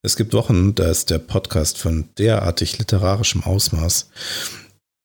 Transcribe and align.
Es 0.00 0.14
gibt 0.14 0.32
Wochen, 0.32 0.76
da 0.76 0.88
ist 0.88 1.10
der 1.10 1.18
Podcast 1.18 1.76
von 1.76 2.08
derartig 2.18 2.78
literarischem 2.78 3.42
Ausmaß, 3.42 4.10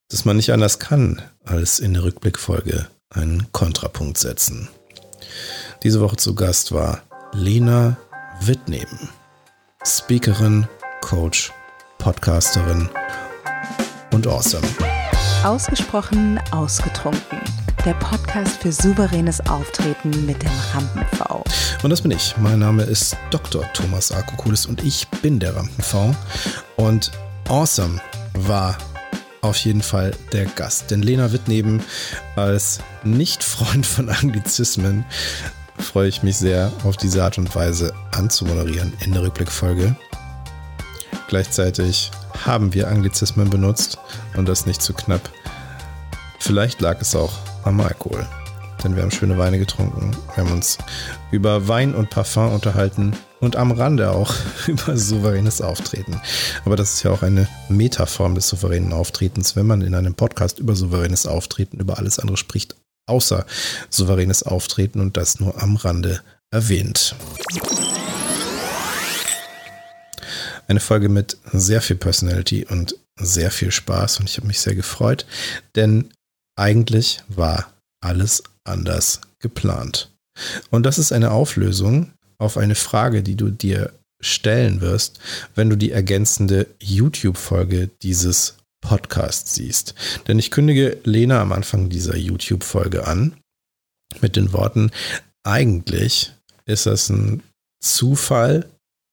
dass 0.10 0.24
man 0.24 0.38
nicht 0.38 0.52
anders 0.52 0.78
kann, 0.78 1.20
als 1.44 1.80
in 1.80 1.96
der 1.96 2.04
Rückblickfolge 2.04 2.88
einen 3.10 3.52
Kontrapunkt 3.52 4.20
setzen. 4.20 4.70
Diese 5.82 6.00
Woche 6.00 6.18
zu 6.18 6.36
Gast 6.36 6.74
war 6.74 7.02
Lena 7.34 7.98
Wittneben, 8.42 9.10
Speakerin, 9.84 10.68
Coach, 11.02 11.52
Podcasterin 11.98 12.88
und 14.12 14.28
Awesome. 14.28 14.68
Ausgesprochen 15.44 16.40
ausgetrunken. 16.52 17.63
Der 17.86 17.96
Podcast 17.96 18.62
für 18.62 18.72
souveränes 18.72 19.42
Auftreten 19.42 20.26
mit 20.26 20.42
dem 20.42 20.52
Rampen-V. 20.74 21.44
Und 21.84 21.90
das 21.90 22.02
bin 22.02 22.12
ich. 22.12 22.34
Mein 22.38 22.60
Name 22.60 22.84
ist 22.84 23.18
Dr. 23.30 23.66
Thomas 23.74 24.10
Akokulis 24.14 24.66
und 24.66 24.82
ich 24.86 25.06
bin 25.22 25.38
der 25.38 25.54
Rampen-V. 25.54 26.16
Und 26.78 27.12
Awesome 27.50 28.00
war 28.36 28.78
auf 29.42 29.58
jeden 29.58 29.82
Fall 29.82 30.12
der 30.32 30.46
Gast. 30.46 30.92
Denn 30.92 31.02
Lena 31.02 31.34
Wittneben 31.34 31.84
als 32.38 32.80
Nicht-Freund 33.04 33.86
von 33.86 34.08
Anglizismen 34.08 35.04
freue 35.78 36.08
ich 36.08 36.24
mich 36.24 36.38
sehr, 36.38 36.72
auf 36.86 36.96
diese 36.96 37.22
Art 37.22 37.38
und 37.38 37.54
Weise 37.54 37.94
anzumoderieren 38.12 38.94
in 39.02 39.12
der 39.12 39.24
Rückblickfolge. 39.24 39.94
Gleichzeitig 41.28 42.12
haben 42.46 42.74
wir 42.74 42.88
Anglizismen 42.88 43.50
benutzt 43.50 43.98
und 44.38 44.48
das 44.48 44.66
nicht 44.66 44.82
zu 44.82 44.94
knapp. 44.94 45.30
Vielleicht 46.40 46.80
lag 46.80 47.02
es 47.02 47.14
auch 47.14 47.34
am 47.64 47.80
Alkohol. 47.82 48.26
Denn 48.84 48.96
wir 48.96 49.04
haben 49.04 49.12
schöne 49.12 49.38
Weine 49.38 49.60
getrunken. 49.60 50.12
Wir 50.36 50.44
haben 50.44 50.52
uns 50.52 50.78
über 51.32 51.68
Wein 51.68 51.96
und 51.96 52.10
Parfum 52.10 52.52
unterhalten 52.52 53.16
und 53.40 53.56
am 53.56 53.72
Rande 53.72 54.12
auch 54.12 54.34
über 54.68 54.98
souveränes 54.98 55.62
Auftreten. 55.62 56.20
Aber 56.66 56.76
das 56.76 56.96
ist 56.96 57.04
ja 57.04 57.12
auch 57.12 57.22
eine 57.22 57.48
Metaform 57.70 58.36
des 58.36 58.50
souveränen 58.50 58.94
Auftretens, 58.94 59.56
wenn 59.56 59.68
man 59.68 59.82
in 59.82 59.96
einem 59.96 60.16
Podcast 60.16 60.60
über 60.60 60.76
souveränes 60.76 61.26
Auftreten, 61.26 61.80
über 61.80 61.98
alles 61.98 62.20
andere 62.20 62.38
spricht, 62.38 62.76
außer 63.06 63.46
souveränes 63.90 64.44
Auftreten 64.44 65.00
und 65.00 65.16
das 65.18 65.40
nur 65.40 65.62
am 65.62 65.76
Rande 65.76 66.22
erwähnt. 66.52 67.16
Eine 70.68 70.80
Folge 70.80 71.10
mit 71.10 71.38
sehr 71.52 71.82
viel 71.82 71.98
Personality 71.98 72.66
und 72.66 72.96
sehr 73.18 73.52
viel 73.52 73.72
Spaß 73.72 74.20
und 74.20 74.30
ich 74.30 74.38
habe 74.38 74.48
mich 74.48 74.60
sehr 74.60 74.76
gefreut, 74.76 75.26
denn 75.76 76.10
eigentlich 76.56 77.24
war 77.28 77.74
alles 78.02 78.44
anders 78.64 79.22
geplant. 79.40 80.12
Und 80.70 80.84
das 80.84 80.98
ist 80.98 81.12
eine 81.12 81.32
Auflösung 81.32 82.12
auf 82.38 82.58
eine 82.58 82.76
Frage, 82.76 83.24
die 83.24 83.36
du 83.36 83.50
dir 83.50 83.94
stellen 84.20 84.82
wirst, 84.82 85.20
wenn 85.56 85.70
du 85.70 85.76
die 85.76 85.92
ergänzende 85.92 86.68
YouTube-Folge 86.82 87.90
dieses 88.02 88.58
Podcasts 88.82 89.56
siehst. 89.56 89.96
Denn 90.28 90.40
ich 90.40 90.52
kündige 90.52 90.98
Lena 91.04 91.42
am 91.42 91.52
Anfang 91.52 91.90
dieser 91.90 92.16
YouTube-Folge 92.16 93.06
an 93.08 93.36
mit 94.22 94.36
den 94.36 94.54
Worten, 94.54 94.92
eigentlich 95.44 96.34
ist 96.66 96.86
das 96.86 97.10
ein 97.10 97.44
Zufall, 97.82 98.70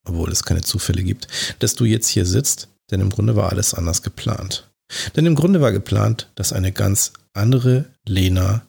obwohl 0.07 0.31
es 0.31 0.45
keine 0.45 0.63
Zufälle 0.63 1.03
gibt, 1.03 1.29
dass 1.59 1.75
du 1.75 1.85
jetzt 1.85 2.09
hier 2.09 2.27
sitzt, 2.27 2.69
denn 2.91 3.01
im 3.01 3.11
Grunde 3.11 3.37
war 3.37 3.51
alles 3.51 3.75
anders 3.75 4.03
geplant. 4.03 4.70
Denn 5.17 5.27
im 5.27 5.35
Grunde 5.35 5.61
war 5.61 5.73
geplant, 5.73 6.31
dass 6.35 6.53
eine 6.53 6.73
ganz 6.73 7.13
andere 7.33 7.87
Lena 8.07 8.63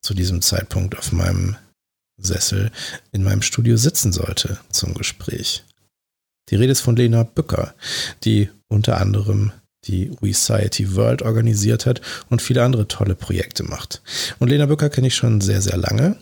zu 0.00 0.14
diesem 0.14 0.42
Zeitpunkt 0.42 0.96
auf 0.98 1.12
meinem 1.12 1.56
Sessel 2.16 2.70
in 3.12 3.22
meinem 3.22 3.42
Studio 3.42 3.76
sitzen 3.76 4.12
sollte 4.12 4.58
zum 4.70 4.94
Gespräch. 4.94 5.64
Die 6.48 6.56
Rede 6.56 6.72
ist 6.72 6.80
von 6.80 6.96
Lena 6.96 7.24
Bücker, 7.24 7.74
die 8.24 8.48
unter 8.68 8.98
anderem 8.98 9.52
die 9.84 10.10
Society 10.32 10.96
World 10.96 11.22
organisiert 11.22 11.86
hat 11.86 12.00
und 12.28 12.42
viele 12.42 12.62
andere 12.64 12.88
tolle 12.88 13.14
Projekte 13.14 13.62
macht. 13.62 14.02
Und 14.38 14.48
Lena 14.48 14.66
Bücker 14.66 14.90
kenne 14.90 15.08
ich 15.08 15.14
schon 15.14 15.40
sehr, 15.40 15.62
sehr 15.62 15.76
lange. 15.76 16.16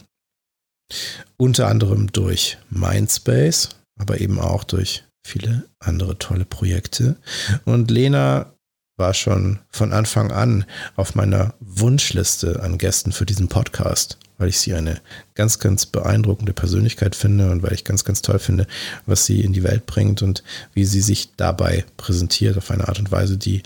Unter 1.36 1.68
anderem 1.68 2.12
durch 2.12 2.58
Mindspace, 2.70 3.70
aber 3.98 4.20
eben 4.20 4.38
auch 4.38 4.64
durch 4.64 5.04
viele 5.26 5.64
andere 5.78 6.18
tolle 6.18 6.44
Projekte. 6.44 7.16
Und 7.64 7.90
Lena 7.90 8.53
war 8.96 9.14
schon 9.14 9.58
von 9.70 9.92
Anfang 9.92 10.30
an 10.30 10.64
auf 10.96 11.14
meiner 11.14 11.54
Wunschliste 11.60 12.62
an 12.62 12.78
Gästen 12.78 13.12
für 13.12 13.26
diesen 13.26 13.48
Podcast, 13.48 14.18
weil 14.38 14.48
ich 14.48 14.58
sie 14.58 14.74
eine 14.74 15.00
ganz, 15.34 15.58
ganz 15.58 15.86
beeindruckende 15.86 16.52
Persönlichkeit 16.52 17.16
finde 17.16 17.50
und 17.50 17.62
weil 17.62 17.72
ich 17.72 17.84
ganz, 17.84 18.04
ganz 18.04 18.22
toll 18.22 18.38
finde, 18.38 18.66
was 19.06 19.26
sie 19.26 19.40
in 19.40 19.52
die 19.52 19.64
Welt 19.64 19.86
bringt 19.86 20.22
und 20.22 20.44
wie 20.74 20.84
sie 20.84 21.00
sich 21.00 21.34
dabei 21.36 21.84
präsentiert 21.96 22.56
auf 22.56 22.70
eine 22.70 22.86
Art 22.86 22.98
und 22.98 23.10
Weise, 23.10 23.36
die 23.36 23.62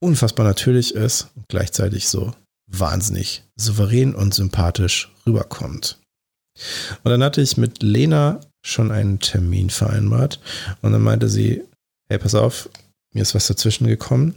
unfassbar 0.00 0.44
natürlich 0.44 0.94
ist 0.94 1.28
und 1.36 1.48
gleichzeitig 1.48 2.08
so 2.08 2.34
wahnsinnig 2.66 3.44
souverän 3.56 4.14
und 4.14 4.34
sympathisch 4.34 5.12
rüberkommt. 5.26 6.00
Und 7.02 7.10
dann 7.10 7.22
hatte 7.22 7.40
ich 7.40 7.56
mit 7.56 7.82
Lena 7.82 8.40
schon 8.64 8.90
einen 8.90 9.20
Termin 9.20 9.70
vereinbart 9.70 10.40
und 10.82 10.92
dann 10.92 11.02
meinte 11.02 11.28
sie, 11.28 11.62
hey, 12.08 12.18
pass 12.18 12.34
auf, 12.34 12.68
mir 13.12 13.22
ist 13.22 13.34
was 13.34 13.46
dazwischen 13.46 13.86
gekommen 13.86 14.36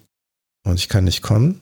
und 0.67 0.75
ich 0.75 0.89
kann 0.89 1.05
nicht 1.05 1.22
kommen. 1.22 1.61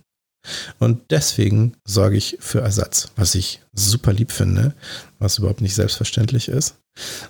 Und 0.79 1.11
deswegen 1.11 1.73
sorge 1.85 2.17
ich 2.17 2.37
für 2.39 2.61
Ersatz, 2.61 3.11
was 3.15 3.35
ich 3.35 3.61
super 3.73 4.13
lieb 4.13 4.31
finde, 4.31 4.73
was 5.19 5.37
überhaupt 5.37 5.61
nicht 5.61 5.75
selbstverständlich 5.75 6.49
ist. 6.49 6.75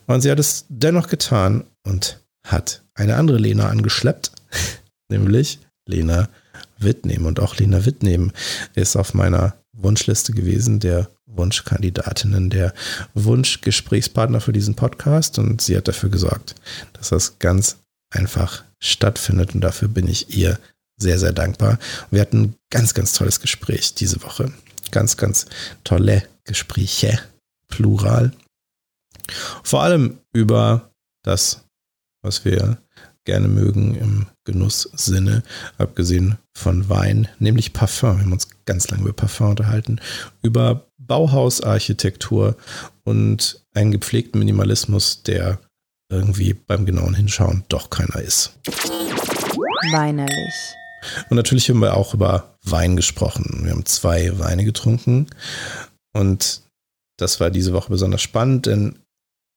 Und 0.06 0.22
sie 0.22 0.32
hat 0.32 0.40
es 0.40 0.66
dennoch 0.70 1.08
getan 1.08 1.66
und 1.84 2.20
hat 2.46 2.84
eine 2.94 3.16
andere 3.16 3.38
Lena 3.38 3.70
angeschleppt, 3.70 4.32
nämlich 5.10 5.60
Lena 5.88 6.30
Wittnehmen. 6.78 7.26
Und 7.26 7.40
auch 7.40 7.58
Lena 7.58 7.86
Wittnehmen 7.86 8.32
ist 8.74 8.96
auf 8.96 9.14
meiner 9.14 9.56
Wunschliste 9.74 10.34
gewesen, 10.34 10.80
der 10.80 11.10
Wunschkandidatinnen, 11.26 12.50
der 12.50 12.74
Wunschgesprächspartner 13.14 14.42
für 14.42 14.54
diesen 14.54 14.76
Podcast. 14.76 15.40
Und 15.40 15.62
sie 15.62 15.76
hat 15.76 15.88
dafür 15.88 16.10
gesorgt, 16.10 16.56
dass 16.94 17.10
das 17.10 17.40
ganz 17.40 17.78
einfach 18.10 18.64
stattfindet. 18.80 19.56
Und 19.56 19.62
dafür 19.62 19.88
bin 19.88 20.08
ich 20.08 20.36
ihr 20.36 20.60
sehr, 20.98 21.20
sehr 21.20 21.34
dankbar. 21.34 21.80
Wir 22.12 22.22
hatten 22.22 22.42
ein 22.42 22.56
ganz, 22.70 22.94
ganz 22.94 23.14
tolles 23.14 23.40
Gespräch 23.40 23.96
diese 23.96 24.22
Woche. 24.24 24.52
Ganz, 24.92 25.18
ganz 25.18 25.46
tolle 25.84 26.24
Gespräche, 26.44 27.20
plural. 27.68 28.32
Vor 29.64 29.84
allem 29.84 30.20
über 30.34 30.92
das, 31.24 31.66
was 32.22 32.46
wir 32.46 32.78
gerne 33.26 33.48
mögen 33.48 33.96
im 33.96 34.28
Genusssinne, 34.46 35.44
abgesehen 35.78 36.38
von 36.56 36.88
Wein, 36.90 37.28
nämlich 37.40 37.74
Parfum. 37.74 38.18
Wir 38.18 38.24
haben 38.24 38.32
uns 38.32 38.48
ganz 38.66 38.90
lange 38.90 39.04
über 39.04 39.14
Parfum 39.14 39.50
unterhalten, 39.50 40.00
über 40.44 40.88
Bauhausarchitektur 41.00 42.56
und 43.04 43.66
einen 43.74 43.92
gepflegten 43.92 44.40
Minimalismus, 44.40 45.24
der 45.24 45.60
irgendwie 46.10 46.54
beim 46.54 46.86
genauen 46.86 47.16
Hinschauen 47.16 47.64
doch 47.68 47.90
keiner 47.90 48.20
ist. 48.22 48.54
Weinerlich. 49.92 50.76
Und 51.30 51.38
natürlich 51.38 51.70
haben 51.70 51.82
wir 51.82 51.96
auch 51.96 52.14
über 52.14 52.58
Wein 52.64 52.96
gesprochen. 52.96 53.62
Wir 53.64 53.72
haben 53.72 53.86
zwei 53.86 54.38
Weine 54.40 54.66
getrunken. 54.66 55.28
Und 56.14 56.62
das 57.18 57.40
war 57.40 57.50
diese 57.50 57.74
Woche 57.74 57.92
besonders 57.92 58.22
spannend, 58.22 58.66
denn 58.66 59.00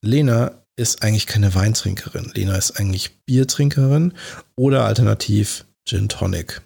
Lena 0.05 0.53
ist 0.77 1.03
eigentlich 1.03 1.27
keine 1.27 1.55
Weintrinkerin. 1.55 2.31
Lena 2.35 2.57
ist 2.57 2.79
eigentlich 2.79 3.19
Biertrinkerin 3.27 4.15
oder 4.57 4.85
alternativ 4.85 5.65
Gin 5.89 6.09
Tonic. 6.09 6.63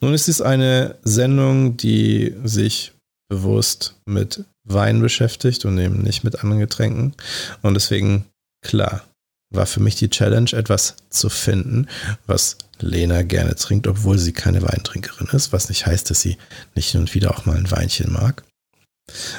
Nun 0.00 0.12
ist 0.12 0.28
es 0.28 0.42
eine 0.42 0.98
Sendung, 1.02 1.76
die 1.76 2.34
sich 2.44 2.92
bewusst 3.28 3.96
mit 4.06 4.44
Wein 4.64 5.00
beschäftigt 5.00 5.64
und 5.64 5.78
eben 5.78 6.02
nicht 6.02 6.22
mit 6.22 6.40
anderen 6.40 6.60
Getränken. 6.60 7.14
Und 7.62 7.74
deswegen, 7.74 8.26
klar, 8.62 9.07
war 9.50 9.66
für 9.66 9.80
mich 9.80 9.96
die 9.96 10.10
Challenge, 10.10 10.52
etwas 10.52 10.96
zu 11.10 11.28
finden, 11.30 11.88
was 12.26 12.58
Lena 12.80 13.22
gerne 13.22 13.54
trinkt, 13.56 13.86
obwohl 13.86 14.18
sie 14.18 14.32
keine 14.32 14.62
Weintrinkerin 14.62 15.28
ist, 15.28 15.52
was 15.52 15.68
nicht 15.68 15.86
heißt, 15.86 16.10
dass 16.10 16.20
sie 16.20 16.36
nicht 16.74 16.90
hin 16.90 17.00
und 17.00 17.14
wieder 17.14 17.30
auch 17.30 17.46
mal 17.46 17.56
ein 17.56 17.70
Weinchen 17.70 18.12
mag. 18.12 18.44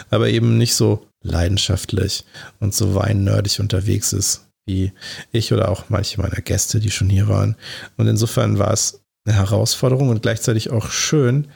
Aber 0.09 0.29
eben 0.29 0.57
nicht 0.57 0.73
so 0.73 1.07
leidenschaftlich 1.23 2.25
und 2.59 2.73
so 2.73 2.95
weinnördig 2.95 3.59
unterwegs 3.59 4.13
ist 4.13 4.45
wie 4.69 4.93
ich 5.31 5.51
oder 5.51 5.69
auch 5.69 5.89
manche 5.89 6.21
meiner 6.21 6.41
Gäste, 6.41 6.79
die 6.79 6.91
schon 6.91 7.09
hier 7.09 7.27
waren. 7.27 7.55
Und 7.97 8.07
insofern 8.07 8.59
war 8.59 8.71
es 8.71 9.01
eine 9.25 9.35
Herausforderung 9.35 10.09
und 10.09 10.21
gleichzeitig 10.21 10.69
auch 10.69 10.91
schön, 10.91 11.47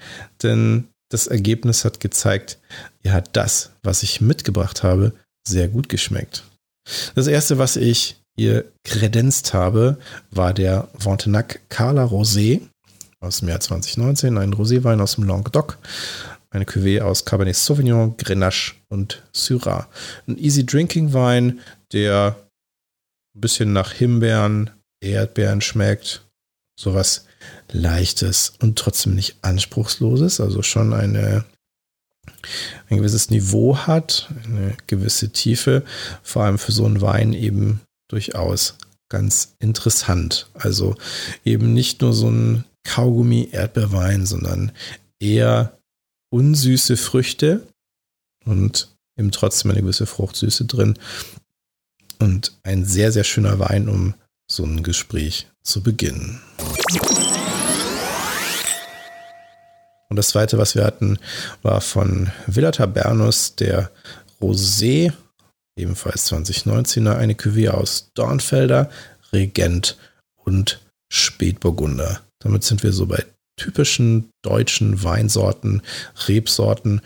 denn 0.41 0.87
das 1.09 1.27
Ergebnis 1.27 1.85
hat 1.85 1.99
gezeigt, 1.99 2.59
ja, 3.03 3.21
das, 3.21 3.71
was 3.83 4.01
ich 4.01 4.19
mitgebracht 4.19 4.81
habe, 4.81 5.13
sehr 5.47 5.67
gut 5.67 5.89
geschmeckt. 5.89 6.43
Das 7.13 7.27
erste, 7.27 7.59
was 7.59 7.75
ich 7.75 8.22
ihr 8.35 8.65
kredenzt 8.83 9.53
habe, 9.53 9.97
war 10.31 10.53
der 10.53 10.89
Vontenac 10.93 11.61
Carla 11.69 12.05
Rosé 12.05 12.61
aus 13.19 13.39
dem 13.39 13.49
Jahr 13.49 13.59
2019, 13.59 14.37
ein 14.37 14.53
Roséwein 14.53 14.99
aus 15.01 15.15
dem 15.15 15.23
Languedoc, 15.23 15.77
eine 16.49 16.65
Cuvée 16.65 17.01
aus 17.01 17.25
Cabernet 17.25 17.55
Sauvignon, 17.55 18.15
Grenache 18.17 18.75
und 18.89 19.23
Syrah. 19.31 19.87
Ein 20.27 20.37
easy 20.37 20.65
drinking 20.65 21.13
Wein, 21.13 21.61
der 21.91 22.35
ein 23.35 23.41
bisschen 23.41 23.73
nach 23.73 23.91
Himbeeren, 23.91 24.69
Erdbeeren 25.01 25.61
schmeckt. 25.61 26.25
Sowas 26.79 27.25
Leichtes 27.71 28.53
und 28.61 28.77
trotzdem 28.77 29.15
nicht 29.15 29.37
Anspruchsloses. 29.41 30.39
Also 30.39 30.61
schon 30.61 30.93
eine, 30.93 31.45
ein 32.89 32.97
gewisses 32.97 33.29
Niveau 33.29 33.77
hat, 33.77 34.29
eine 34.45 34.75
gewisse 34.87 35.29
Tiefe. 35.29 35.83
Vor 36.21 36.43
allem 36.43 36.57
für 36.57 36.71
so 36.71 36.85
einen 36.85 37.01
Wein 37.01 37.33
eben 37.33 37.81
durchaus 38.07 38.75
ganz 39.09 39.55
interessant. 39.59 40.49
Also 40.53 40.95
eben 41.45 41.73
nicht 41.73 42.01
nur 42.01 42.13
so 42.13 42.29
ein 42.29 42.65
Kaugummi-Erdbeerwein, 42.83 44.25
sondern 44.25 44.71
eher 45.19 45.77
unsüße 46.31 46.97
Früchte 46.97 47.65
und 48.45 48.89
eben 49.17 49.31
trotzdem 49.31 49.71
eine 49.71 49.81
gewisse 49.81 50.05
Fruchtsüße 50.05 50.65
drin. 50.65 50.97
Und 52.19 52.57
ein 52.63 52.85
sehr, 52.85 53.11
sehr 53.11 53.23
schöner 53.23 53.59
Wein, 53.59 53.89
um 53.89 54.15
so 54.49 54.63
ein 54.63 54.83
Gespräch 54.83 55.47
zu 55.63 55.83
beginnen. 55.83 56.41
Und 60.09 60.17
das 60.17 60.29
zweite, 60.29 60.57
was 60.57 60.75
wir 60.75 60.83
hatten, 60.83 61.17
war 61.61 61.81
von 61.81 62.31
Villa 62.47 62.71
Tabernus, 62.71 63.55
der 63.55 63.89
Rosé, 64.41 65.11
ebenfalls 65.75 66.31
2019er, 66.31 67.15
eine 67.15 67.33
Cuvée 67.33 67.69
aus 67.69 68.11
Dornfelder, 68.13 68.89
Regent 69.31 69.97
und 70.35 70.81
Spätburgunder. 71.11 72.21
Damit 72.39 72.63
sind 72.63 72.83
wir 72.83 72.91
so 72.91 73.05
bei 73.05 73.25
typischen 73.57 74.29
deutschen 74.43 75.03
Weinsorten, 75.03 75.81
Rebsorten 76.27 77.01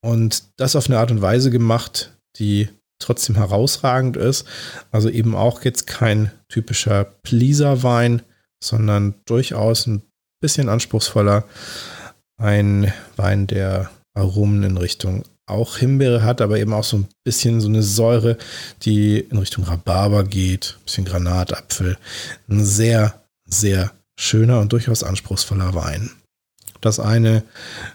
und 0.00 0.44
das 0.56 0.76
auf 0.76 0.86
eine 0.88 0.98
Art 0.98 1.10
und 1.10 1.22
Weise 1.22 1.50
gemacht, 1.50 2.12
die 2.38 2.68
trotzdem 2.98 3.36
herausragend 3.36 4.16
ist. 4.16 4.46
Also 4.90 5.08
eben 5.08 5.34
auch 5.34 5.62
jetzt 5.62 5.86
kein 5.86 6.30
typischer 6.48 7.04
Pleaser-Wein, 7.04 8.22
sondern 8.62 9.14
durchaus 9.26 9.86
ein 9.86 10.02
bisschen 10.40 10.68
anspruchsvoller. 10.68 11.44
Ein 12.38 12.92
Wein, 13.16 13.46
der 13.46 13.90
Aromen 14.14 14.62
in 14.62 14.76
Richtung 14.76 15.24
auch 15.50 15.76
Himbeere 15.76 16.22
hat, 16.22 16.40
aber 16.40 16.58
eben 16.58 16.72
auch 16.72 16.84
so 16.84 16.98
ein 16.98 17.08
bisschen 17.24 17.60
so 17.60 17.68
eine 17.68 17.82
Säure, 17.82 18.38
die 18.82 19.18
in 19.18 19.38
Richtung 19.38 19.64
Rhabarber 19.64 20.24
geht, 20.24 20.76
ein 20.78 20.84
bisschen 20.84 21.04
Granatapfel. 21.04 21.98
Ein 22.48 22.64
sehr, 22.64 23.20
sehr 23.46 23.92
schöner 24.18 24.60
und 24.60 24.72
durchaus 24.72 25.02
anspruchsvoller 25.02 25.74
Wein. 25.74 26.10
Das 26.80 26.98
eine, 26.98 27.42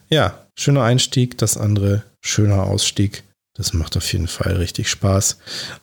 ja, 0.10 0.46
schöner 0.56 0.84
Einstieg, 0.84 1.38
das 1.38 1.57
andere 1.57 2.04
schöner 2.22 2.63
Ausstieg. 2.63 3.24
Das 3.56 3.74
macht 3.74 3.96
auf 3.96 4.12
jeden 4.12 4.28
Fall 4.28 4.57
richtig 4.57 4.90
Spaß. 4.90 5.38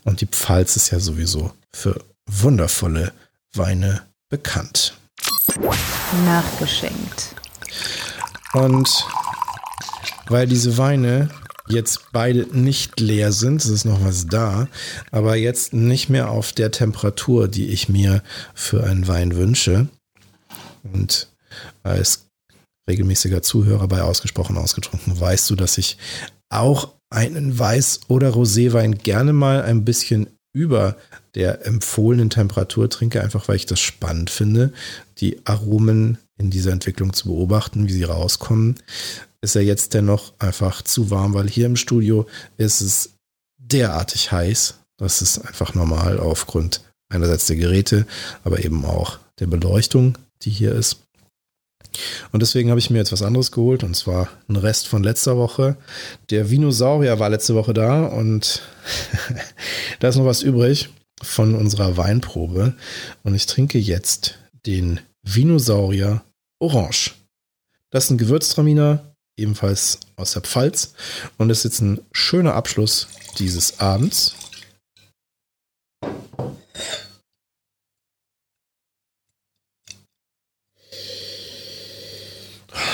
Und 0.04 0.20
die 0.20 0.26
Pfalz 0.26 0.76
ist 0.76 0.90
ja 0.90 1.00
sowieso 1.00 1.52
für 1.74 2.04
wundervolle 2.26 3.12
Weine 3.54 4.02
bekannt. 4.28 4.94
Nachgeschenkt. 6.24 7.34
Und 8.52 9.06
weil 10.26 10.46
diese 10.46 10.76
Weine 10.78 11.28
jetzt 11.68 12.12
beide 12.12 12.46
nicht 12.56 13.00
leer 13.00 13.32
sind, 13.32 13.64
es 13.64 13.70
ist 13.70 13.84
noch 13.84 14.04
was 14.04 14.26
da, 14.26 14.68
aber 15.10 15.36
jetzt 15.36 15.72
nicht 15.72 16.08
mehr 16.08 16.30
auf 16.30 16.52
der 16.52 16.70
Temperatur, 16.70 17.48
die 17.48 17.68
ich 17.68 17.88
mir 17.88 18.22
für 18.54 18.84
einen 18.84 19.06
Wein 19.06 19.36
wünsche. 19.36 19.88
Und 20.82 21.28
als 21.82 22.26
regelmäßiger 22.88 23.42
Zuhörer 23.42 23.88
bei 23.88 24.02
Ausgesprochen 24.02 24.56
Ausgetrunken 24.56 25.18
weißt 25.18 25.48
du, 25.50 25.56
dass 25.56 25.78
ich 25.78 25.98
auch 26.48 26.92
einen 27.10 27.58
Weiß- 27.58 28.00
oder 28.08 28.30
Roséwein 28.30 28.96
gerne 28.96 29.32
mal 29.32 29.62
ein 29.62 29.84
bisschen 29.84 30.28
über 30.54 30.96
der 31.34 31.66
empfohlenen 31.66 32.30
Temperatur 32.30 32.90
trinke, 32.90 33.22
einfach 33.22 33.48
weil 33.48 33.56
ich 33.56 33.66
das 33.66 33.80
spannend 33.80 34.30
finde, 34.30 34.72
die 35.18 35.46
Aromen 35.46 36.18
in 36.38 36.50
dieser 36.50 36.72
Entwicklung 36.72 37.12
zu 37.12 37.28
beobachten, 37.28 37.88
wie 37.88 37.92
sie 37.92 38.04
rauskommen. 38.04 38.76
Ist 39.42 39.56
er 39.56 39.62
jetzt 39.62 39.94
dennoch 39.94 40.32
einfach 40.38 40.82
zu 40.82 41.10
warm, 41.10 41.34
weil 41.34 41.48
hier 41.48 41.66
im 41.66 41.76
Studio 41.76 42.26
ist 42.56 42.80
es 42.80 43.14
derartig 43.58 44.32
heiß. 44.32 44.78
Das 44.96 45.20
ist 45.20 45.38
einfach 45.38 45.74
normal 45.74 46.20
aufgrund 46.20 46.82
einerseits 47.08 47.46
der 47.46 47.56
Geräte, 47.56 48.06
aber 48.44 48.64
eben 48.64 48.84
auch 48.84 49.18
der 49.40 49.46
Beleuchtung, 49.46 50.16
die 50.42 50.50
hier 50.50 50.72
ist. 50.72 51.02
Und 52.30 52.40
deswegen 52.40 52.70
habe 52.70 52.78
ich 52.78 52.90
mir 52.90 52.98
jetzt 52.98 53.12
was 53.12 53.22
anderes 53.22 53.52
geholt 53.52 53.84
und 53.84 53.94
zwar 53.94 54.28
ein 54.48 54.56
Rest 54.56 54.88
von 54.88 55.02
letzter 55.02 55.36
Woche. 55.36 55.76
Der 56.30 56.50
Vinosaurier 56.50 57.18
war 57.18 57.28
letzte 57.28 57.54
Woche 57.54 57.74
da 57.74 58.06
und 58.06 58.62
da 60.00 60.08
ist 60.08 60.16
noch 60.16 60.24
was 60.24 60.42
übrig 60.42 60.88
von 61.22 61.54
unserer 61.54 61.96
Weinprobe. 61.96 62.74
Und 63.22 63.34
ich 63.34 63.46
trinke 63.46 63.78
jetzt 63.78 64.38
den 64.66 65.00
Vinosaurier 65.22 66.24
Orange. 66.60 67.12
Das 67.90 68.04
ist 68.04 68.10
ein 68.10 68.18
Gewürztraminer, 68.18 69.11
ebenfalls 69.36 70.00
aus 70.16 70.32
der 70.32 70.42
Pfalz. 70.42 70.94
Und 71.38 71.48
das 71.48 71.58
ist 71.58 71.64
jetzt 71.64 71.80
ein 71.80 72.00
schöner 72.12 72.54
Abschluss 72.54 73.08
dieses 73.38 73.80
Abends. 73.80 74.34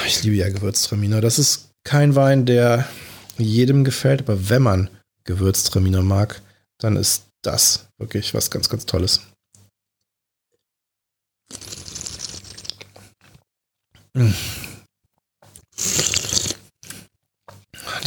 Ich 0.07 0.23
liebe 0.23 0.37
ja 0.37 0.49
Gewürztraminer. 0.49 1.21
Das 1.21 1.39
ist 1.39 1.71
kein 1.85 2.15
Wein, 2.15 2.47
der 2.47 2.89
jedem 3.37 3.85
gefällt, 3.85 4.23
aber 4.23 4.49
wenn 4.49 4.63
man 4.63 4.91
Gewürztraminer 5.25 6.03
mag, 6.03 6.43
dann 6.79 6.97
ist 6.97 7.27
das 7.43 7.89
wirklich 7.99 8.35
was 8.35 8.51
ganz, 8.51 8.69
ganz 8.69 8.87
Tolles. 8.87 9.21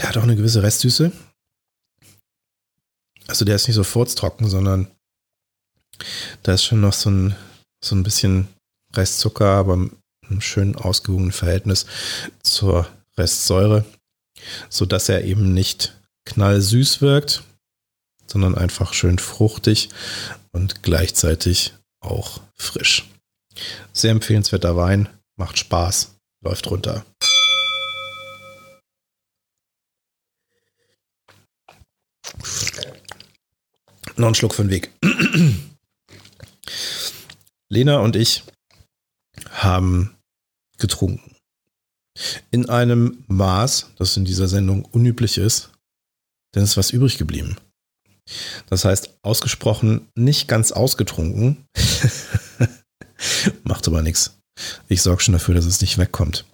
Der 0.01 0.09
hat 0.09 0.18
auch 0.18 0.24
eine 0.24 0.36
gewisse 0.36 0.63
Restsüße. 0.63 1.12
Also 3.27 3.45
der 3.45 3.56
ist 3.56 3.68
nicht 3.68 3.75
so 3.75 3.83
furztrocken, 3.83 4.50
sondern 4.50 4.88
da 6.42 6.53
ist 6.53 6.63
schon 6.63 6.81
noch 6.81 6.94
so 6.94 7.12
ein, 7.12 7.36
so 7.83 7.95
ein 7.95 8.01
bisschen 8.01 8.48
Restzucker, 8.95 9.45
aber 9.45 9.74
einem 9.74 10.42
schön 10.42 10.75
ausgewogenen 10.75 11.31
Verhältnis 11.31 11.86
zur 12.42 12.88
Restsäure, 13.15 13.86
sodass 14.69 15.07
er 15.07 15.24
eben 15.24 15.53
nicht 15.53 15.95
knallsüß 16.25 17.01
wirkt, 17.01 17.44
sondern 18.25 18.56
einfach 18.56 18.94
schön 18.94 19.19
fruchtig 19.19 19.89
und 20.51 20.81
gleichzeitig 20.81 21.74
auch 22.00 22.41
frisch. 22.55 23.08
Sehr 23.93 24.12
empfehlenswerter 24.12 24.75
Wein, 24.75 25.10
macht 25.38 25.60
Spaß, 25.60 26.15
läuft 26.43 26.72
runter. 26.72 27.05
Noch 34.22 34.28
ein 34.28 34.36
Schluck 34.36 34.54
für 34.54 34.63
den 34.63 34.70
Weg. 34.70 34.92
Lena 37.70 37.98
und 38.01 38.16
ich 38.16 38.44
haben 39.50 40.16
getrunken. 40.78 41.36
In 42.51 42.70
einem 42.70 43.24
Maß, 43.28 43.90
das 43.96 44.16
in 44.18 44.25
dieser 44.25 44.48
Sendung 44.48 44.86
unüblich 44.86 45.40
ist, 45.40 45.72
denn 46.54 46.62
es 46.62 46.72
ist 46.72 46.78
was 46.78 46.92
übrig 46.92 47.18
geblieben. 47.18 47.58
Das 48.68 48.86
heißt, 48.86 49.10
ausgesprochen 49.24 50.08
nicht 50.16 50.48
ganz 50.48 50.72
ausgetrunken. 50.72 51.66
Macht 53.63 53.88
aber 53.88 54.04
nichts. 54.04 54.38
Ich 54.88 55.01
sorge 55.01 55.24
schon 55.24 55.34
dafür, 55.34 55.56
dass 55.56 55.66
es 55.66 55.82
nicht 55.82 55.98
wegkommt. 55.98 56.46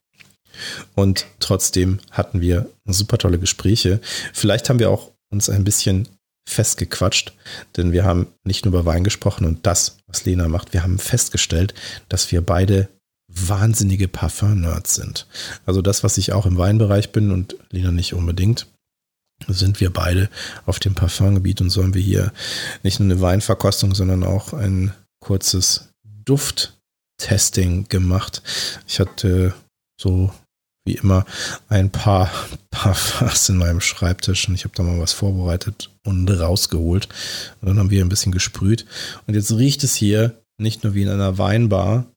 Und 0.96 1.26
trotzdem 1.42 2.00
hatten 2.12 2.40
wir 2.40 2.70
super 2.86 3.18
tolle 3.18 3.40
Gespräche. 3.40 4.00
Vielleicht 4.32 4.70
haben 4.70 4.80
wir 4.80 4.90
auch 4.90 5.12
uns 5.30 5.50
ein 5.50 5.66
bisschen 5.66 6.08
festgequatscht, 6.48 7.34
denn 7.76 7.92
wir 7.92 8.06
haben 8.06 8.28
nicht 8.46 8.66
nur 8.66 8.74
über 8.74 8.86
Wein 8.86 9.04
gesprochen 9.04 9.46
und 9.46 9.68
das, 9.68 9.98
was 10.08 10.26
Lena 10.26 10.48
macht, 10.48 10.74
wir 10.74 10.82
haben 10.82 10.98
festgestellt, 10.98 11.74
dass 12.08 12.32
wir 12.32 12.42
beide 12.42 12.88
wahnsinnige 13.28 14.08
Parfum-Nerds 14.08 14.96
sind. 14.96 15.28
Also 15.66 15.82
das, 15.82 16.04
was 16.04 16.18
ich 16.18 16.32
auch 16.32 16.46
im 16.46 16.58
Weinbereich 16.58 17.12
bin 17.12 17.32
und 17.32 17.58
Lena 17.70 17.92
nicht 17.92 18.14
unbedingt, 18.14 18.68
sind 19.48 19.82
wir 19.82 19.92
beide 19.92 20.30
auf 20.66 20.80
dem 20.80 20.96
Parfumgebiet 20.96 21.60
und 21.62 21.70
so 21.70 21.84
haben 21.84 21.94
wir 21.94 22.02
hier 22.02 22.32
nicht 22.82 23.00
nur 23.00 23.12
eine 23.12 23.22
Weinverkostung, 23.22 23.94
sondern 23.94 24.24
auch 24.24 24.54
ein 24.54 24.94
kurzes 25.20 25.90
Dufttesting 26.26 27.90
gemacht. 27.90 28.42
Ich 28.88 29.00
hatte 29.00 29.54
so 30.00 30.32
wie 30.88 30.96
immer 30.96 31.26
ein 31.70 31.92
paar 31.92 32.32
Parfums 32.72 33.50
in 33.50 33.58
meinem 33.58 33.82
Schreibtisch 33.82 34.48
und 34.48 34.56
ich 34.56 34.64
habe 34.64 34.74
da 34.76 34.84
mal 34.84 35.00
was 35.00 35.14
vorbereitet 35.14 35.92
und 36.04 36.30
rausgeholt. 36.30 37.08
Und 37.62 37.68
dann 37.68 37.80
haben 37.80 37.90
wir 37.90 38.04
ein 38.04 38.10
bisschen 38.10 38.32
gesprüht. 38.32 38.86
Und 39.28 39.36
jetzt 39.36 39.52
riecht 39.52 39.84
es 39.84 39.96
hier 39.96 40.42
nicht 40.58 40.84
nur 40.84 40.94
wie 40.96 41.04
in 41.04 41.10
einer 41.10 41.38
Weinbar, 41.38 42.08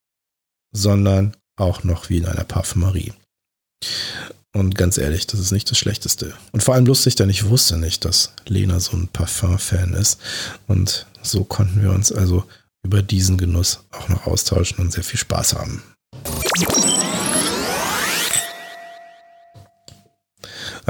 sondern 0.72 1.36
auch 1.56 1.84
noch 1.84 2.08
wie 2.08 2.18
in 2.18 2.26
einer 2.26 2.44
Parfümerie. 2.44 3.12
Und 4.52 4.74
ganz 4.74 4.98
ehrlich, 4.98 5.26
das 5.26 5.38
ist 5.38 5.52
nicht 5.52 5.70
das 5.70 5.78
Schlechteste. 5.78 6.34
Und 6.52 6.62
vor 6.62 6.74
allem 6.74 6.86
lustig, 6.86 7.14
denn 7.14 7.30
ich 7.30 7.48
wusste 7.48 7.76
nicht, 7.76 8.04
dass 8.04 8.32
Lena 8.46 8.80
so 8.80 8.96
ein 8.96 9.08
Parfum-Fan 9.08 9.94
ist. 9.94 10.18
Und 10.66 11.06
so 11.22 11.44
konnten 11.44 11.82
wir 11.82 11.90
uns 11.92 12.10
also 12.10 12.44
über 12.82 13.02
diesen 13.02 13.36
Genuss 13.36 13.84
auch 13.92 14.08
noch 14.08 14.26
austauschen 14.26 14.78
und 14.78 14.92
sehr 14.92 15.04
viel 15.04 15.20
Spaß 15.20 15.54
haben. 15.54 15.82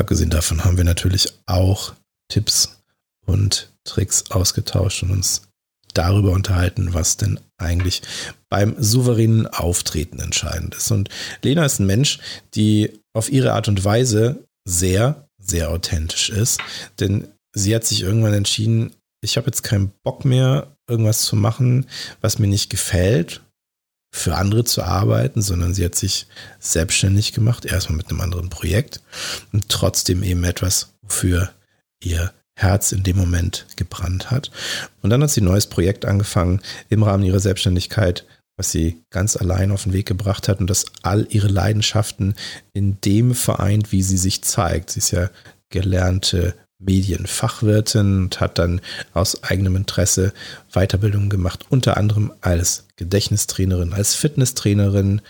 Abgesehen 0.00 0.30
davon 0.30 0.64
haben 0.64 0.78
wir 0.78 0.84
natürlich 0.84 1.28
auch 1.44 1.92
Tipps 2.32 2.80
und 3.26 3.70
Tricks 3.84 4.30
ausgetauscht 4.30 5.02
und 5.02 5.10
uns 5.10 5.42
darüber 5.92 6.30
unterhalten, 6.32 6.94
was 6.94 7.18
denn 7.18 7.38
eigentlich 7.58 8.00
beim 8.48 8.82
souveränen 8.82 9.46
Auftreten 9.46 10.18
entscheidend 10.20 10.74
ist. 10.74 10.90
Und 10.90 11.10
Lena 11.42 11.66
ist 11.66 11.80
ein 11.80 11.86
Mensch, 11.86 12.18
die 12.54 12.98
auf 13.12 13.30
ihre 13.30 13.52
Art 13.52 13.68
und 13.68 13.84
Weise 13.84 14.42
sehr, 14.66 15.28
sehr 15.36 15.68
authentisch 15.68 16.30
ist, 16.30 16.62
denn 16.98 17.28
sie 17.52 17.74
hat 17.74 17.84
sich 17.84 18.00
irgendwann 18.00 18.32
entschieden, 18.32 18.94
ich 19.22 19.36
habe 19.36 19.48
jetzt 19.48 19.64
keinen 19.64 19.92
Bock 20.02 20.24
mehr, 20.24 20.74
irgendwas 20.88 21.24
zu 21.24 21.36
machen, 21.36 21.84
was 22.22 22.38
mir 22.38 22.46
nicht 22.46 22.70
gefällt, 22.70 23.42
für 24.12 24.36
andere 24.36 24.64
zu 24.64 24.82
arbeiten, 24.82 25.40
sondern 25.40 25.74
sie 25.74 25.84
hat 25.84 25.94
sich 25.94 26.26
selbstständig 26.58 27.32
gemacht, 27.32 27.64
erstmal 27.64 27.96
mit 27.96 28.10
einem 28.10 28.20
anderen 28.20 28.50
Projekt 28.50 29.00
und 29.52 29.68
trotzdem 29.68 30.22
eben 30.22 30.44
etwas, 30.44 30.94
wofür 31.02 31.50
ihr 32.02 32.32
Herz 32.56 32.92
in 32.92 33.02
dem 33.02 33.16
Moment 33.16 33.66
gebrannt 33.76 34.30
hat. 34.30 34.50
Und 35.02 35.10
dann 35.10 35.22
hat 35.22 35.30
sie 35.30 35.40
ein 35.40 35.44
neues 35.44 35.66
Projekt 35.66 36.04
angefangen 36.04 36.60
im 36.88 37.02
Rahmen 37.02 37.24
ihrer 37.24 37.40
Selbstständigkeit, 37.40 38.26
was 38.56 38.70
sie 38.70 39.02
ganz 39.10 39.36
allein 39.36 39.70
auf 39.70 39.84
den 39.84 39.94
Weg 39.94 40.06
gebracht 40.06 40.48
hat 40.48 40.60
und 40.60 40.68
das 40.68 40.84
all 41.02 41.26
ihre 41.30 41.48
Leidenschaften 41.48 42.34
in 42.74 43.00
dem 43.00 43.34
vereint, 43.34 43.92
wie 43.92 44.02
sie 44.02 44.18
sich 44.18 44.42
zeigt. 44.42 44.90
Sie 44.90 44.98
ist 44.98 45.12
ja 45.12 45.30
gelernte 45.70 46.54
Medienfachwirtin 46.80 48.24
und 48.24 48.40
hat 48.40 48.58
dann 48.58 48.80
aus 49.12 49.42
eigenem 49.44 49.76
Interesse 49.76 50.32
Weiterbildungen 50.72 51.30
gemacht, 51.30 51.66
unter 51.68 51.96
anderem 51.96 52.32
als 52.40 52.86
Gedächtnistrainerin, 52.96 53.92
als 53.92 54.14
Fitnesstrainerin, 54.14 55.20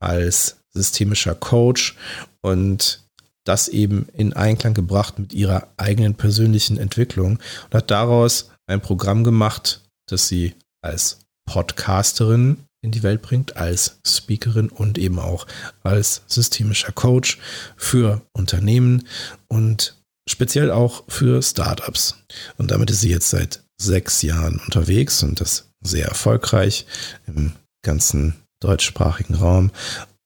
als 0.00 0.56
systemischer 0.70 1.34
Coach 1.34 1.96
und 2.42 3.02
das 3.44 3.68
eben 3.68 4.08
in 4.12 4.34
Einklang 4.34 4.74
gebracht 4.74 5.18
mit 5.18 5.32
ihrer 5.32 5.68
eigenen 5.76 6.14
persönlichen 6.14 6.76
Entwicklung 6.76 7.38
und 7.64 7.74
hat 7.74 7.90
daraus 7.90 8.50
ein 8.66 8.80
Programm 8.80 9.24
gemacht, 9.24 9.82
das 10.06 10.28
sie 10.28 10.54
als 10.82 11.20
Podcasterin 11.46 12.58
in 12.82 12.92
die 12.92 13.02
Welt 13.02 13.22
bringt, 13.22 13.56
als 13.56 13.98
Speakerin 14.06 14.68
und 14.68 14.98
eben 14.98 15.18
auch 15.18 15.46
als 15.82 16.22
systemischer 16.26 16.92
Coach 16.92 17.38
für 17.76 18.22
Unternehmen 18.32 19.08
und 19.48 19.97
speziell 20.28 20.70
auch 20.70 21.04
für 21.08 21.42
Startups. 21.42 22.16
Und 22.56 22.70
damit 22.70 22.90
ist 22.90 23.00
sie 23.00 23.10
jetzt 23.10 23.30
seit 23.30 23.62
sechs 23.76 24.22
Jahren 24.22 24.60
unterwegs 24.64 25.22
und 25.22 25.40
das 25.40 25.70
sehr 25.80 26.06
erfolgreich 26.06 26.86
im 27.26 27.52
ganzen 27.82 28.34
deutschsprachigen 28.60 29.34
Raum 29.34 29.70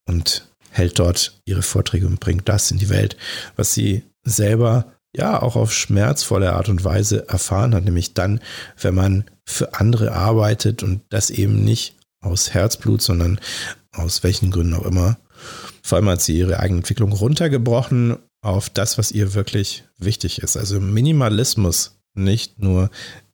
und 0.06 0.48
hält 0.70 0.98
dort 0.98 1.38
ihre 1.44 1.62
Vorträge 1.62 2.06
und 2.06 2.20
bringt 2.20 2.48
das 2.48 2.70
in 2.70 2.78
die 2.78 2.88
Welt, 2.88 3.16
was 3.56 3.74
sie 3.74 4.04
selber 4.24 4.86
ja 5.14 5.42
auch 5.42 5.56
auf 5.56 5.74
schmerzvolle 5.74 6.54
Art 6.54 6.70
und 6.70 6.84
Weise 6.84 7.28
erfahren 7.28 7.74
hat, 7.74 7.84
nämlich 7.84 8.14
dann, 8.14 8.40
wenn 8.80 8.94
man 8.94 9.24
für 9.44 9.74
andere 9.74 10.12
arbeitet 10.12 10.82
und 10.82 11.02
das 11.10 11.28
eben 11.28 11.62
nicht 11.64 11.94
aus 12.20 12.54
Herzblut, 12.54 13.02
sondern 13.02 13.38
aus 13.92 14.22
welchen 14.22 14.50
Gründen 14.50 14.74
auch 14.74 14.86
immer. 14.86 15.18
Vor 15.82 15.96
allem 15.96 16.08
hat 16.08 16.22
sie 16.22 16.38
ihre 16.38 16.60
eigene 16.60 16.78
Entwicklung 16.78 17.12
runtergebrochen 17.12 18.16
auf 18.42 18.68
das, 18.68 18.98
was 18.98 19.12
ihr 19.12 19.34
wirklich 19.34 19.84
wichtig 19.98 20.42
ist. 20.42 20.56
Also 20.56 20.80
Minimalismus 20.80 21.98
nicht 22.14 22.58
nur 22.58 22.90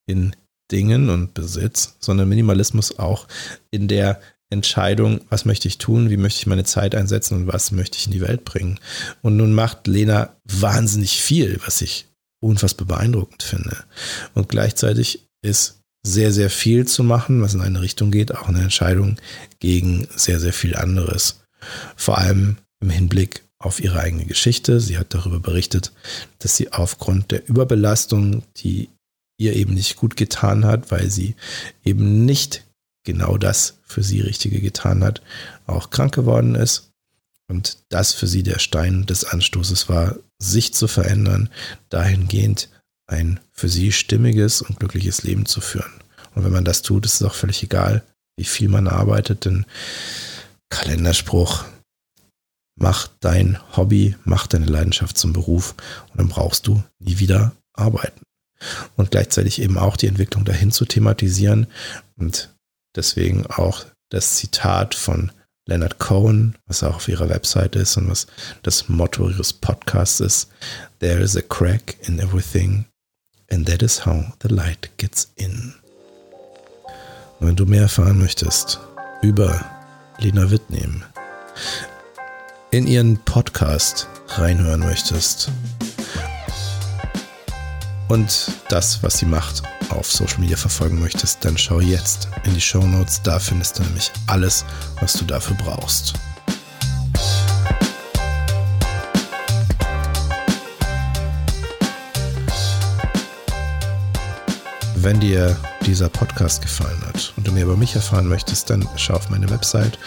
in 0.06 0.36
Dingen 0.70 1.08
und 1.08 1.34
Besitz, 1.34 1.96
sondern 1.98 2.28
Minimalismus 2.28 2.98
auch 2.98 3.26
in 3.70 3.88
der 3.88 4.20
Entscheidung, 4.50 5.20
was 5.28 5.44
möchte 5.44 5.68
ich 5.68 5.78
tun, 5.78 6.10
wie 6.10 6.16
möchte 6.16 6.40
ich 6.40 6.46
meine 6.46 6.64
Zeit 6.64 6.94
einsetzen 6.94 7.36
und 7.36 7.46
was 7.48 7.72
möchte 7.72 7.98
ich 7.98 8.06
in 8.06 8.12
die 8.12 8.20
Welt 8.20 8.44
bringen. 8.44 8.78
Und 9.22 9.36
nun 9.36 9.54
macht 9.54 9.86
Lena 9.86 10.36
wahnsinnig 10.44 11.20
viel, 11.20 11.60
was 11.64 11.80
ich 11.80 12.06
unfassbar 12.40 12.86
beeindruckend 12.86 13.42
finde. 13.42 13.84
Und 14.34 14.48
gleichzeitig 14.48 15.28
ist 15.42 15.80
sehr, 16.02 16.32
sehr 16.32 16.48
viel 16.48 16.86
zu 16.86 17.02
machen, 17.02 17.42
was 17.42 17.54
in 17.54 17.60
eine 17.60 17.82
Richtung 17.82 18.10
geht, 18.10 18.34
auch 18.34 18.48
eine 18.48 18.62
Entscheidung 18.62 19.16
gegen 19.58 20.08
sehr, 20.14 20.40
sehr 20.40 20.52
viel 20.52 20.76
anderes. 20.76 21.42
Vor 21.96 22.18
allem 22.18 22.56
im 22.80 22.90
Hinblick 22.90 23.42
auf 23.58 23.80
ihre 23.80 24.00
eigene 24.00 24.24
Geschichte. 24.24 24.80
Sie 24.80 24.98
hat 24.98 25.14
darüber 25.14 25.40
berichtet, 25.40 25.92
dass 26.38 26.56
sie 26.56 26.72
aufgrund 26.72 27.30
der 27.30 27.48
Überbelastung, 27.48 28.42
die 28.56 28.88
ihr 29.38 29.54
eben 29.54 29.74
nicht 29.74 29.96
gut 29.96 30.16
getan 30.16 30.64
hat, 30.64 30.90
weil 30.90 31.10
sie 31.10 31.34
eben 31.84 32.24
nicht 32.24 32.64
genau 33.04 33.38
das 33.38 33.78
für 33.84 34.02
sie 34.02 34.20
Richtige 34.20 34.60
getan 34.60 35.02
hat, 35.02 35.22
auch 35.66 35.90
krank 35.90 36.14
geworden 36.14 36.54
ist. 36.54 36.90
Und 37.50 37.78
das 37.88 38.12
für 38.12 38.26
sie 38.26 38.42
der 38.42 38.58
Stein 38.58 39.06
des 39.06 39.24
Anstoßes 39.24 39.88
war, 39.88 40.16
sich 40.38 40.74
zu 40.74 40.86
verändern, 40.86 41.48
dahingehend 41.88 42.68
ein 43.06 43.40
für 43.52 43.68
sie 43.68 43.90
stimmiges 43.92 44.60
und 44.60 44.78
glückliches 44.78 45.22
Leben 45.22 45.46
zu 45.46 45.60
führen. 45.60 45.92
Und 46.34 46.44
wenn 46.44 46.52
man 46.52 46.64
das 46.64 46.82
tut, 46.82 47.06
ist 47.06 47.14
es 47.14 47.22
auch 47.22 47.34
völlig 47.34 47.62
egal, 47.62 48.04
wie 48.36 48.44
viel 48.44 48.68
man 48.68 48.86
arbeitet, 48.86 49.46
denn 49.46 49.64
Kalenderspruch, 50.68 51.64
mach 52.78 53.08
dein 53.20 53.58
Hobby, 53.76 54.16
mach 54.24 54.46
deine 54.46 54.66
Leidenschaft 54.66 55.18
zum 55.18 55.32
Beruf 55.32 55.74
und 56.10 56.18
dann 56.18 56.28
brauchst 56.28 56.66
du 56.66 56.82
nie 56.98 57.18
wieder 57.18 57.52
arbeiten. 57.72 58.22
Und 58.96 59.10
gleichzeitig 59.10 59.60
eben 59.60 59.78
auch 59.78 59.96
die 59.96 60.08
Entwicklung 60.08 60.44
dahin 60.44 60.72
zu 60.72 60.84
thematisieren 60.84 61.68
und 62.16 62.54
deswegen 62.96 63.46
auch 63.46 63.84
das 64.10 64.36
Zitat 64.36 64.94
von 64.94 65.30
Leonard 65.66 65.98
Cohen, 65.98 66.56
was 66.66 66.82
auch 66.82 66.96
auf 66.96 67.08
ihrer 67.08 67.28
Website 67.28 67.76
ist 67.76 67.96
und 67.98 68.08
was 68.08 68.26
das 68.62 68.88
Motto 68.88 69.28
ihres 69.28 69.52
Podcasts 69.52 70.20
ist. 70.20 70.48
There 70.98 71.20
is 71.20 71.36
a 71.36 71.42
crack 71.42 71.96
in 72.08 72.18
everything 72.18 72.86
and 73.50 73.68
that 73.68 73.82
is 73.82 74.04
how 74.04 74.24
the 74.42 74.48
light 74.48 74.90
gets 74.96 75.30
in. 75.36 75.74
Und 77.38 77.46
wenn 77.46 77.56
du 77.56 77.66
mehr 77.66 77.82
erfahren 77.82 78.18
möchtest 78.18 78.80
über 79.22 79.64
Lena 80.18 80.50
Wittnehm, 80.50 81.04
in 82.70 82.86
ihren 82.86 83.18
Podcast 83.24 84.08
reinhören 84.28 84.80
möchtest 84.80 85.50
und 88.08 88.52
das, 88.68 89.02
was 89.02 89.18
sie 89.18 89.26
macht, 89.26 89.62
auf 89.90 90.10
Social 90.10 90.40
Media 90.40 90.56
verfolgen 90.56 90.98
möchtest, 91.00 91.44
dann 91.44 91.58
schau 91.58 91.80
jetzt 91.80 92.28
in 92.44 92.54
die 92.54 92.60
Show 92.60 92.82
Notes. 92.82 93.22
Da 93.22 93.38
findest 93.38 93.78
du 93.78 93.82
nämlich 93.82 94.10
alles, 94.26 94.64
was 95.00 95.12
du 95.12 95.24
dafür 95.24 95.56
brauchst. 95.56 96.14
Wenn 104.96 105.20
dir 105.20 105.56
dieser 105.86 106.08
Podcast 106.08 106.60
gefallen 106.60 107.00
hat 107.06 107.32
und 107.36 107.46
du 107.46 107.52
mehr 107.52 107.64
über 107.64 107.76
mich 107.76 107.94
erfahren 107.94 108.26
möchtest, 108.26 108.68
dann 108.68 108.86
schau 108.96 109.14
auf 109.14 109.30
meine 109.30 109.48
Website 109.48 109.98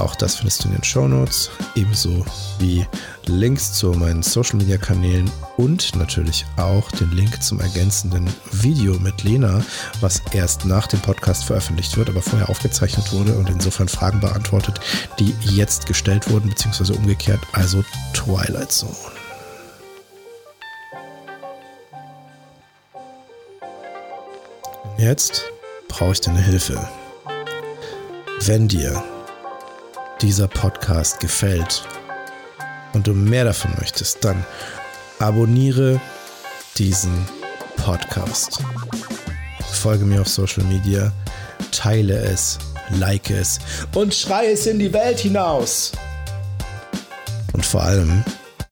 auch 0.00 0.14
das 0.14 0.36
findest 0.36 0.64
du 0.64 0.68
in 0.68 0.74
den 0.74 0.84
Show 0.84 1.06
Notes, 1.06 1.50
ebenso 1.74 2.24
wie 2.58 2.86
Links 3.26 3.72
zu 3.74 3.92
meinen 3.92 4.22
Social 4.22 4.56
Media 4.56 4.76
Kanälen 4.76 5.30
und 5.56 5.94
natürlich 5.96 6.46
auch 6.56 6.90
den 6.92 7.10
Link 7.12 7.42
zum 7.42 7.60
ergänzenden 7.60 8.28
Video 8.52 8.98
mit 8.98 9.22
Lena, 9.22 9.62
was 10.00 10.22
erst 10.32 10.64
nach 10.64 10.86
dem 10.86 11.00
Podcast 11.00 11.44
veröffentlicht 11.44 11.96
wird, 11.96 12.08
aber 12.08 12.22
vorher 12.22 12.48
aufgezeichnet 12.48 13.12
wurde 13.12 13.34
und 13.34 13.50
insofern 13.50 13.88
Fragen 13.88 14.20
beantwortet, 14.20 14.80
die 15.18 15.34
jetzt 15.44 15.86
gestellt 15.86 16.30
wurden, 16.30 16.48
beziehungsweise 16.48 16.94
umgekehrt, 16.94 17.40
also 17.52 17.84
Twilight 18.14 18.72
Zone. 18.72 18.96
Jetzt 24.98 25.44
brauche 25.88 26.12
ich 26.12 26.20
deine 26.20 26.42
Hilfe. 26.42 26.88
Wenn 28.40 28.68
dir 28.68 29.02
dieser 30.22 30.48
Podcast 30.48 31.20
gefällt 31.20 31.82
und 32.92 33.06
du 33.06 33.14
mehr 33.14 33.44
davon 33.44 33.72
möchtest, 33.78 34.24
dann 34.24 34.44
abonniere 35.18 36.00
diesen 36.76 37.26
Podcast. 37.76 38.62
Folge 39.72 40.04
mir 40.04 40.20
auf 40.20 40.28
Social 40.28 40.64
Media, 40.64 41.12
teile 41.70 42.18
es, 42.18 42.58
like 42.90 43.30
es 43.30 43.58
und 43.94 44.14
schrei 44.14 44.52
es 44.52 44.66
in 44.66 44.78
die 44.78 44.92
Welt 44.92 45.20
hinaus. 45.20 45.92
Und 47.52 47.64
vor 47.64 47.82
allem, 47.82 48.24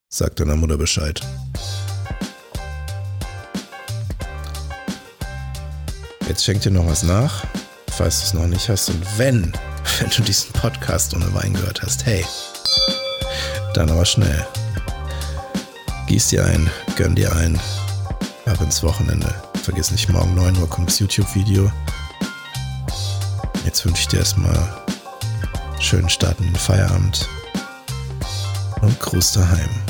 sag 0.09 0.37
deiner 0.37 0.57
Mutter 0.57 0.77
Bescheid. 0.77 1.21
Jetzt 6.29 6.45
schenk 6.45 6.61
dir 6.61 6.71
noch 6.71 6.87
was 6.87 7.03
nach, 7.03 7.45
falls 7.91 8.21
du 8.21 8.27
es 8.27 8.35
noch 8.35 8.47
nicht 8.47 8.69
hast. 8.69 8.91
Und 8.91 9.03
wenn 9.17 9.53
wenn 9.99 10.11
du 10.11 10.23
diesen 10.23 10.53
Podcast 10.53 11.15
ohne 11.15 11.33
Wein 11.35 11.55
gehört 11.55 11.83
hast. 11.83 12.07
Hey, 12.07 12.25
dann 13.75 13.91
aber 13.91 14.05
schnell. 14.05 14.47
Gieß 16.07 16.29
dir 16.29 16.45
ein, 16.45 16.71
gönn 16.97 17.15
dir 17.15 17.35
ein, 17.37 17.61
ab 18.47 18.61
ins 18.61 18.83
Wochenende. 18.83 19.35
vergiss 19.63 19.91
nicht, 19.91 20.09
morgen 20.09 20.35
9 20.35 20.57
Uhr 20.59 20.69
kommt 20.69 20.89
das 20.89 20.99
YouTube-Video. 20.99 21.71
Jetzt 23.65 23.85
wünsche 23.85 24.03
ich 24.03 24.09
dir 24.09 24.21
erstmal 24.21 24.57
schönen 25.79 26.09
Start 26.09 26.39
in 26.41 26.47
den 26.47 26.57
Feierabend 26.57 27.29
und 28.81 28.99
Gruß 29.01 29.33
daheim. 29.33 29.88